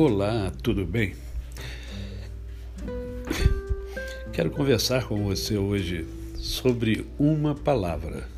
Olá, 0.00 0.52
tudo 0.62 0.86
bem? 0.86 1.12
Quero 4.32 4.48
conversar 4.48 5.08
com 5.08 5.24
você 5.24 5.58
hoje 5.58 6.06
sobre 6.36 7.04
uma 7.18 7.52
palavra: 7.52 8.28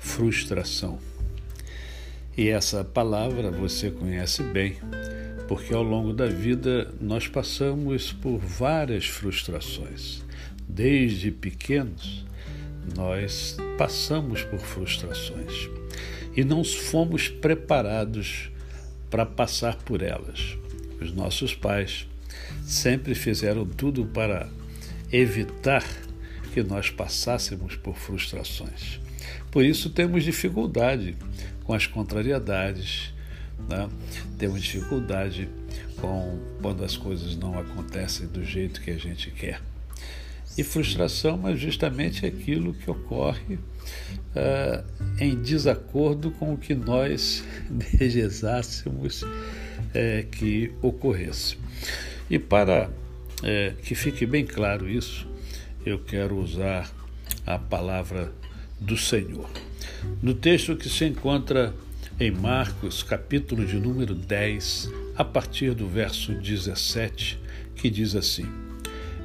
frustração. 0.00 0.98
E 2.36 2.48
essa 2.48 2.82
palavra 2.82 3.52
você 3.52 3.88
conhece 3.88 4.42
bem, 4.42 4.78
porque 5.46 5.72
ao 5.72 5.84
longo 5.84 6.12
da 6.12 6.26
vida 6.26 6.92
nós 7.00 7.28
passamos 7.28 8.12
por 8.12 8.38
várias 8.38 9.06
frustrações. 9.06 10.24
Desde 10.68 11.30
pequenos, 11.30 12.26
nós 12.96 13.56
passamos 13.78 14.42
por 14.42 14.58
frustrações 14.58 15.70
e 16.36 16.42
não 16.42 16.64
fomos 16.64 17.28
preparados 17.28 18.50
para 19.08 19.24
passar 19.24 19.76
por 19.76 20.02
elas. 20.02 20.58
Os 21.00 21.12
nossos 21.12 21.54
pais 21.54 22.06
sempre 22.62 23.14
fizeram 23.14 23.66
tudo 23.66 24.04
para 24.06 24.48
evitar 25.12 25.84
que 26.52 26.62
nós 26.62 26.90
passássemos 26.90 27.76
por 27.76 27.96
frustrações. 27.96 29.00
Por 29.50 29.64
isso 29.64 29.90
temos 29.90 30.24
dificuldade 30.24 31.16
com 31.64 31.74
as 31.74 31.86
contrariedades, 31.86 33.12
né? 33.68 33.88
temos 34.38 34.62
dificuldade 34.62 35.48
com 35.96 36.38
quando 36.60 36.84
as 36.84 36.96
coisas 36.96 37.36
não 37.36 37.58
acontecem 37.58 38.26
do 38.26 38.44
jeito 38.44 38.80
que 38.80 38.90
a 38.90 38.98
gente 38.98 39.30
quer. 39.30 39.60
E 40.58 40.64
frustração 40.64 41.46
é 41.48 41.54
justamente 41.54 42.26
aquilo 42.26 42.74
que 42.74 42.90
ocorre 42.90 43.54
uh, 43.54 44.84
em 45.18 45.40
desacordo 45.40 46.30
com 46.32 46.54
o 46.54 46.58
que 46.58 46.74
nós 46.74 47.44
desejássemos 47.70 49.24
uh, 49.90 50.26
que 50.30 50.72
ocorresse. 50.80 51.56
E 52.28 52.38
para 52.38 52.88
uh, 52.88 53.76
que 53.82 53.94
fique 53.94 54.26
bem 54.26 54.44
claro 54.44 54.88
isso, 54.88 55.28
eu 55.84 55.98
quero 55.98 56.36
usar 56.36 56.90
a 57.46 57.58
palavra 57.58 58.32
do 58.80 58.96
Senhor. 58.96 59.48
No 60.22 60.34
texto 60.34 60.76
que 60.76 60.88
se 60.88 61.04
encontra 61.04 61.74
em 62.18 62.30
Marcos, 62.30 63.02
capítulo 63.02 63.64
de 63.64 63.76
número 63.76 64.14
10, 64.14 64.90
a 65.16 65.24
partir 65.24 65.74
do 65.74 65.86
verso 65.88 66.34
17, 66.34 67.38
que 67.74 67.88
diz 67.88 68.14
assim: 68.14 68.46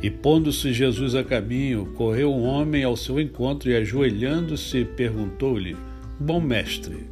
e 0.05 0.09
pondo-se 0.11 0.71
Jesus 0.71 1.15
a 1.15 1.23
caminho, 1.23 1.87
correu 1.95 2.31
um 2.31 2.43
homem 2.43 2.83
ao 2.83 2.95
seu 2.95 3.19
encontro 3.19 3.71
e, 3.71 3.75
ajoelhando-se, 3.75 4.85
perguntou-lhe: 4.85 5.75
Bom 6.19 6.39
mestre, 6.39 7.07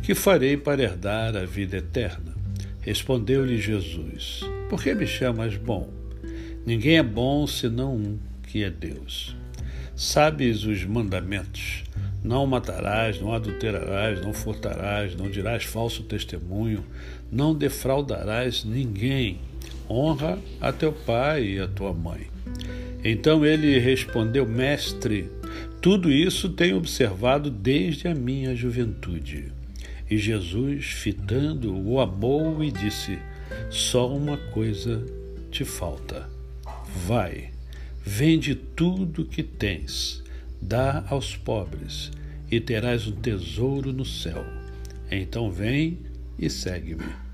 que 0.00 0.14
farei 0.14 0.56
para 0.56 0.80
herdar 0.80 1.36
a 1.36 1.44
vida 1.44 1.78
eterna? 1.78 2.35
Respondeu-lhe 2.86 3.58
Jesus: 3.58 4.42
Por 4.70 4.80
que 4.80 4.94
me 4.94 5.08
chamas 5.08 5.56
bom? 5.56 5.90
Ninguém 6.64 6.98
é 6.98 7.02
bom 7.02 7.44
senão 7.44 7.96
um, 7.96 8.16
que 8.44 8.62
é 8.62 8.70
Deus. 8.70 9.34
Sabes 9.96 10.62
os 10.62 10.84
mandamentos: 10.84 11.82
Não 12.22 12.46
matarás, 12.46 13.20
não 13.20 13.32
adulterarás, 13.32 14.20
não 14.24 14.32
furtarás, 14.32 15.16
não 15.16 15.28
dirás 15.28 15.64
falso 15.64 16.04
testemunho, 16.04 16.84
não 17.30 17.52
defraudarás 17.52 18.64
ninguém 18.64 19.40
honra 19.90 20.38
a 20.60 20.72
teu 20.72 20.92
pai 20.92 21.44
e 21.44 21.58
a 21.58 21.66
tua 21.66 21.92
mãe. 21.92 22.28
Então 23.02 23.44
ele 23.44 23.80
respondeu: 23.80 24.46
Mestre, 24.46 25.28
tudo 25.82 26.12
isso 26.12 26.50
tenho 26.50 26.76
observado 26.76 27.50
desde 27.50 28.06
a 28.06 28.14
minha 28.14 28.54
juventude. 28.54 29.56
E 30.08 30.16
Jesus, 30.16 30.86
fitando, 30.86 31.76
o 31.76 32.00
amou 32.00 32.62
e 32.62 32.70
disse: 32.70 33.18
Só 33.70 34.14
uma 34.14 34.36
coisa 34.36 35.04
te 35.50 35.64
falta. 35.64 36.28
Vai, 37.06 37.50
vende 38.04 38.54
tudo 38.54 39.24
que 39.24 39.42
tens, 39.42 40.22
dá 40.62 41.04
aos 41.08 41.36
pobres, 41.36 42.10
e 42.50 42.60
terás 42.60 43.06
um 43.06 43.12
tesouro 43.12 43.92
no 43.92 44.04
céu. 44.04 44.44
Então 45.10 45.50
vem 45.50 45.98
e 46.38 46.48
segue-me. 46.48 47.26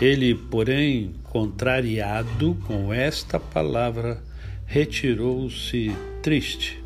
Ele, 0.00 0.34
porém, 0.34 1.14
contrariado 1.24 2.56
com 2.66 2.92
esta 2.92 3.38
palavra, 3.38 4.22
retirou-se 4.66 5.94
triste, 6.22 6.82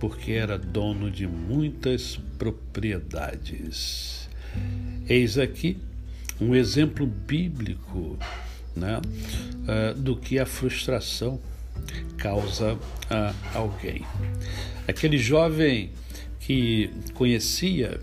porque 0.00 0.32
era 0.32 0.58
dono 0.58 1.10
de 1.10 1.26
muitas 1.26 2.18
propriedades. 2.38 4.23
Eis 5.08 5.38
aqui 5.38 5.78
um 6.40 6.54
exemplo 6.54 7.06
bíblico 7.06 8.18
né, 8.74 9.00
uh, 9.00 9.94
do 9.94 10.16
que 10.16 10.38
a 10.38 10.46
frustração 10.46 11.40
causa 12.16 12.78
a 13.10 13.34
alguém. 13.58 14.02
Aquele 14.88 15.18
jovem 15.18 15.90
que 16.40 16.90
conhecia 17.14 18.00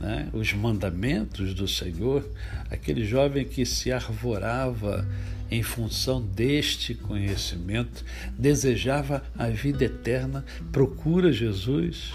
né, 0.00 0.28
os 0.32 0.52
mandamentos 0.52 1.54
do 1.54 1.68
Senhor, 1.68 2.28
aquele 2.70 3.04
jovem 3.04 3.44
que 3.44 3.64
se 3.64 3.92
arvorava 3.92 5.06
em 5.50 5.62
função 5.62 6.20
deste 6.20 6.94
conhecimento, 6.94 8.04
desejava 8.38 9.22
a 9.36 9.48
vida 9.48 9.84
eterna, 9.84 10.44
procura 10.72 11.30
Jesus, 11.30 12.12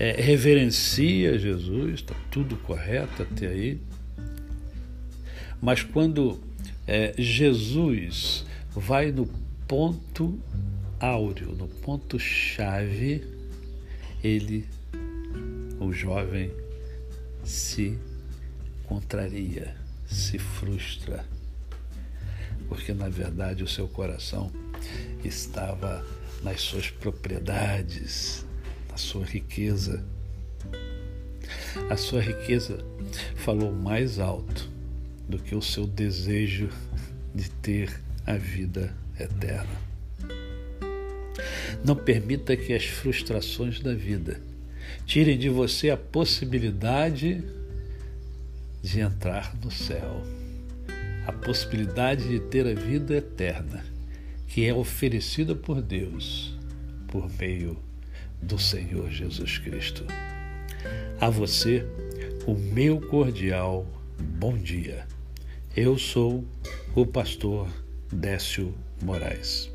é, 0.00 0.12
reverencia 0.12 1.38
Jesus, 1.38 1.96
está 1.96 2.14
tudo 2.30 2.56
correto 2.56 3.22
até 3.22 3.48
aí. 3.48 3.78
Mas 5.60 5.82
quando 5.82 6.40
é, 6.86 7.12
Jesus 7.18 8.46
vai 8.70 9.12
no 9.12 9.26
ponto 9.68 10.40
áureo, 10.98 11.52
no 11.52 11.68
ponto 11.68 12.18
chave, 12.18 13.22
ele 14.24 14.66
o 15.78 15.92
jovem 15.92 16.50
se 17.44 17.98
contraria, 18.84 19.76
se 20.06 20.38
frustra, 20.38 21.26
porque 22.70 22.94
na 22.94 23.10
verdade 23.10 23.62
o 23.62 23.68
seu 23.68 23.86
coração 23.86 24.50
estava 25.22 26.02
nas 26.42 26.62
suas 26.62 26.88
propriedades, 26.88 28.46
sua 29.00 29.24
riqueza. 29.24 30.04
A 31.88 31.96
sua 31.96 32.20
riqueza 32.20 32.84
falou 33.36 33.72
mais 33.72 34.18
alto 34.18 34.70
do 35.28 35.38
que 35.38 35.54
o 35.54 35.62
seu 35.62 35.86
desejo 35.86 36.68
de 37.34 37.50
ter 37.50 38.00
a 38.26 38.36
vida 38.36 38.94
eterna. 39.18 39.90
Não 41.84 41.96
permita 41.96 42.56
que 42.56 42.72
as 42.72 42.84
frustrações 42.84 43.80
da 43.80 43.94
vida 43.94 44.40
tirem 45.06 45.38
de 45.38 45.48
você 45.48 45.90
a 45.90 45.96
possibilidade 45.96 47.42
de 48.82 49.00
entrar 49.00 49.56
no 49.62 49.70
céu, 49.70 50.22
a 51.26 51.32
possibilidade 51.32 52.28
de 52.28 52.40
ter 52.40 52.66
a 52.66 52.74
vida 52.74 53.16
eterna, 53.16 53.84
que 54.46 54.66
é 54.66 54.74
oferecida 54.74 55.54
por 55.54 55.80
Deus 55.80 56.58
por 57.08 57.28
meio 57.38 57.76
do 58.42 58.58
Senhor 58.58 59.10
Jesus 59.10 59.58
Cristo. 59.58 60.04
A 61.20 61.28
você, 61.28 61.86
o 62.46 62.54
meu 62.54 63.00
cordial 63.00 63.86
bom 64.20 64.56
dia. 64.56 65.06
Eu 65.76 65.98
sou 65.98 66.44
o 66.94 67.06
pastor 67.06 67.68
Décio 68.12 68.74
Moraes. 69.02 69.70